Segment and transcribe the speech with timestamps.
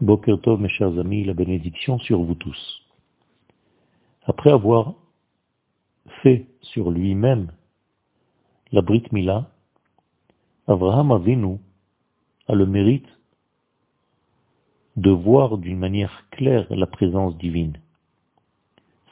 [0.00, 2.82] Boker Tov, mes chers amis, la bénédiction sur vous tous.
[4.26, 4.92] Après avoir
[6.22, 7.50] fait sur lui-même
[8.72, 9.48] la Brit Mila,
[10.66, 11.56] Abraham Avinu
[12.46, 13.08] a le mérite
[14.96, 17.80] de voir d'une manière claire la présence divine.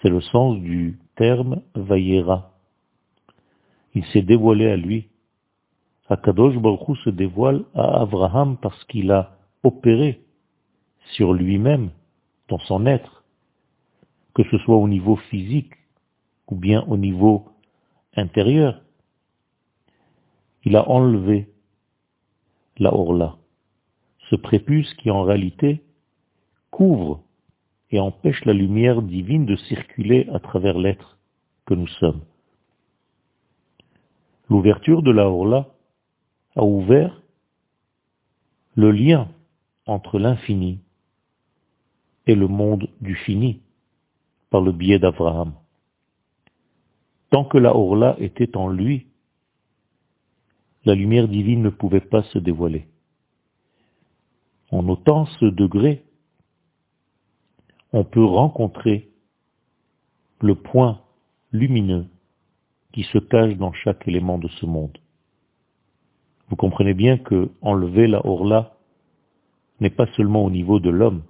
[0.03, 2.53] C'est le sens du terme Vayera.
[3.95, 5.09] Il s'est dévoilé à lui.
[6.11, 10.21] Akadosh Baruch se dévoile à Abraham parce qu'il a opéré
[11.13, 11.91] sur lui-même,
[12.49, 13.25] dans son être,
[14.35, 15.75] que ce soit au niveau physique
[16.49, 17.49] ou bien au niveau
[18.17, 18.81] intérieur.
[20.65, 21.49] Il a enlevé
[22.79, 23.37] la orla,
[24.31, 25.83] ce prépuce qui en réalité
[26.71, 27.23] couvre
[27.91, 31.19] et empêche la lumière divine de circuler à travers l'être
[31.67, 32.23] que nous sommes.
[34.51, 35.69] L'ouverture de la orla
[36.57, 37.23] a ouvert
[38.75, 39.29] le lien
[39.87, 40.81] entre l'infini
[42.27, 43.61] et le monde du fini
[44.51, 45.55] par le biais d'Abraham.
[47.31, 49.07] Tant que la Orla était en lui,
[50.85, 52.87] la lumière divine ne pouvait pas se dévoiler.
[54.71, 56.05] En notant ce degré,
[57.93, 59.09] on peut rencontrer
[60.41, 61.01] le point
[61.53, 62.07] lumineux
[62.93, 64.97] qui se cache dans chaque élément de ce monde.
[66.49, 68.77] Vous comprenez bien que enlever la Orla
[69.81, 71.23] n'est pas seulement au niveau de l'homme,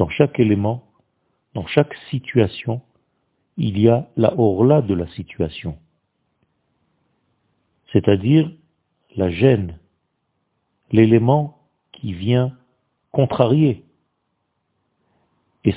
[0.00, 0.82] dans chaque élément,
[1.52, 2.80] dans chaque situation,
[3.58, 5.76] il y a la orla de la situation.
[7.92, 8.50] C'est-à-dire
[9.14, 9.78] la gêne,
[10.90, 11.58] l'élément
[11.92, 12.56] qui vient
[13.12, 13.84] contrarier.
[15.64, 15.74] Et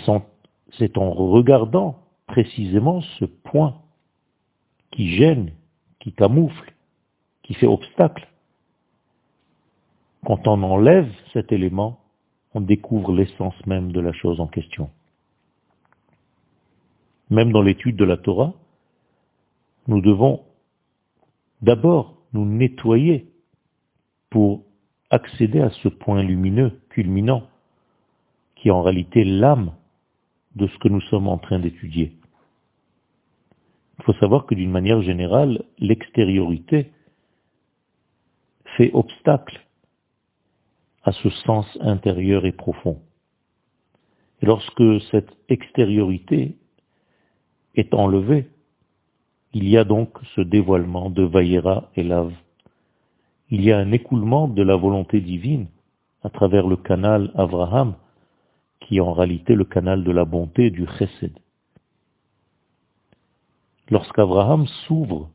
[0.77, 3.81] c'est en regardant précisément ce point
[4.91, 5.51] qui gêne,
[5.99, 6.73] qui camoufle,
[7.41, 8.29] qui fait obstacle.
[10.25, 11.99] Quand on enlève cet élément,
[12.53, 14.89] on découvre l'essence même de la chose en question.
[17.29, 18.53] Même dans l'étude de la Torah,
[19.88, 20.44] nous devons
[21.61, 23.28] d'abord nous nettoyer
[24.29, 24.63] pour
[25.09, 27.47] accéder à ce point lumineux, culminant,
[28.55, 29.73] qui est en réalité l'âme
[30.55, 32.13] de ce que nous sommes en train d'étudier.
[33.99, 36.91] Il faut savoir que d'une manière générale, l'extériorité
[38.78, 39.62] fait obstacle
[41.03, 43.00] à ce sens intérieur et profond.
[44.41, 46.56] Et lorsque cette extériorité
[47.75, 48.50] est enlevée,
[49.53, 52.34] il y a donc ce dévoilement de Vaïra et Lave.
[53.50, 55.68] Il y a un écoulement de la volonté divine
[56.24, 57.96] à travers le canal Abraham,
[58.80, 61.38] qui est en réalité le canal de la bonté du Chesed.
[63.90, 65.30] Lorsqu'Abraham s'ouvre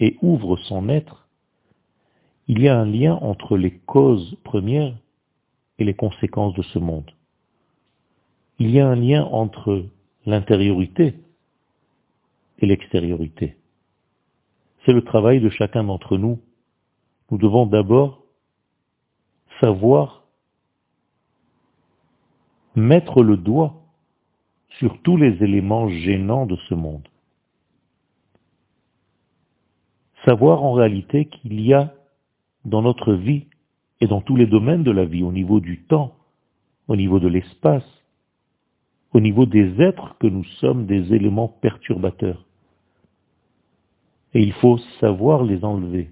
[0.00, 1.28] et ouvre son être,
[2.48, 4.94] il y a un lien entre les causes premières
[5.78, 7.10] et les conséquences de ce monde.
[8.58, 9.86] Il y a un lien entre
[10.26, 11.14] l'intériorité
[12.58, 13.56] et l'extériorité.
[14.84, 16.40] C'est le travail de chacun d'entre nous.
[17.30, 18.22] Nous devons d'abord
[19.60, 20.24] savoir
[22.76, 23.74] mettre le doigt
[24.78, 27.08] sur tous les éléments gênants de ce monde.
[30.24, 31.94] Savoir en réalité qu'il y a
[32.64, 33.46] dans notre vie
[34.00, 36.16] et dans tous les domaines de la vie, au niveau du temps,
[36.88, 37.84] au niveau de l'espace,
[39.12, 42.44] au niveau des êtres que nous sommes des éléments perturbateurs.
[44.34, 46.10] Et il faut savoir les enlever.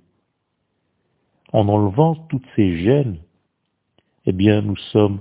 [1.52, 3.18] En enlevant toutes ces gênes,
[4.24, 5.20] eh bien nous sommes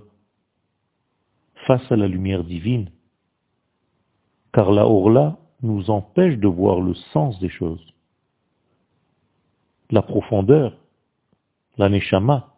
[1.66, 2.90] face à la lumière divine,
[4.54, 7.86] car la Orla nous empêche de voir le sens des choses,
[9.90, 10.78] la profondeur,
[11.78, 12.51] la Neshama,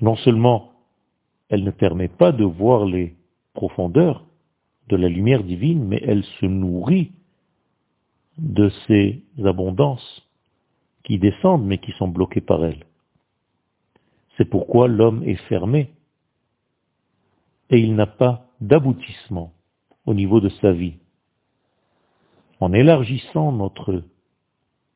[0.00, 0.72] non seulement
[1.48, 3.16] elle ne permet pas de voir les
[3.52, 4.24] profondeurs
[4.88, 7.12] de la lumière divine, mais elle se nourrit
[8.38, 10.26] de ces abondances
[11.04, 12.84] qui descendent mais qui sont bloquées par elle.
[14.36, 15.92] C'est pourquoi l'homme est fermé
[17.70, 19.52] et il n'a pas d'aboutissement
[20.06, 20.94] au niveau de sa vie.
[22.60, 24.02] En élargissant notre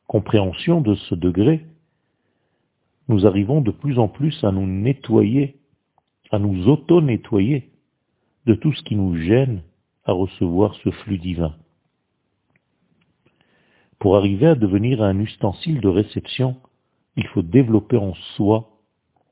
[0.07, 1.67] compréhension de ce degré,
[3.09, 5.59] nous arrivons de plus en plus à nous nettoyer,
[6.31, 7.71] à nous auto-nettoyer
[8.47, 9.63] de tout ce qui nous gêne
[10.05, 11.55] à recevoir ce flux divin.
[13.99, 16.57] Pour arriver à devenir un ustensile de réception,
[17.17, 18.71] il faut développer en soi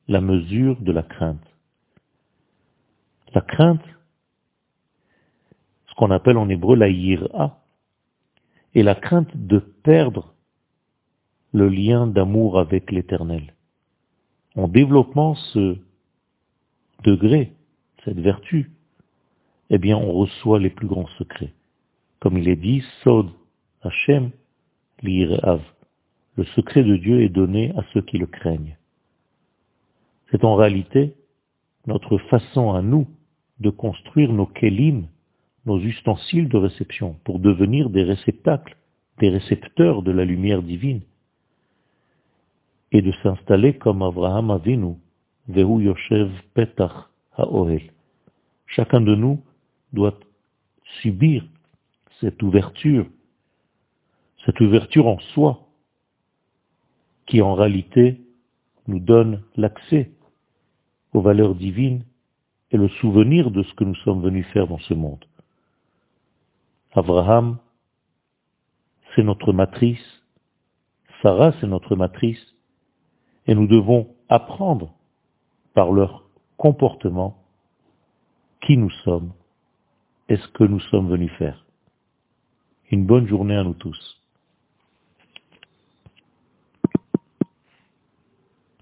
[0.09, 1.47] la mesure de la crainte.
[3.35, 3.85] La crainte,
[5.89, 7.63] ce qu'on appelle en hébreu la yira,
[8.75, 10.35] est la crainte de perdre
[11.53, 13.56] le lien d'amour avec l'éternel
[14.57, 15.77] en développant ce
[17.05, 17.53] degré,
[18.05, 18.71] cette vertu,
[19.71, 21.53] eh bien on reçoit les plus grands secrets.
[22.21, 23.29] Comme il est dit, Sod
[23.83, 24.31] Hashem
[25.43, 25.61] Av.
[26.37, 28.77] Le secret de Dieu est donné à ceux qui le craignent.
[30.31, 31.15] C'est en réalité
[31.87, 33.07] notre façon à nous
[33.61, 35.07] de construire nos kelim,
[35.67, 38.77] nos ustensiles de réception, pour devenir des réceptacles,
[39.19, 41.01] des récepteurs de la lumière divine,
[42.93, 44.95] et de s'installer comme Abraham Avinu,
[45.49, 47.93] Vehu Yoshev Petach HaOhel.
[48.67, 49.43] Chacun de nous
[49.93, 50.19] doit
[51.03, 51.45] subir
[52.21, 53.07] cette ouverture,
[54.45, 55.67] cette ouverture en soi,
[57.27, 58.21] qui en réalité
[58.87, 60.13] nous donne l'accès
[61.13, 62.05] aux valeurs divines
[62.71, 65.25] et le souvenir de ce que nous sommes venus faire dans ce monde.
[66.93, 67.59] Abraham,
[69.15, 70.23] c'est notre matrice,
[71.23, 72.56] Sarah, c'est notre matrice,
[73.47, 74.93] et nous devons apprendre
[75.75, 77.37] par leur comportement
[78.63, 79.33] qui nous sommes
[80.29, 81.65] et ce que nous sommes venus faire.
[82.91, 84.23] Une bonne journée à nous tous.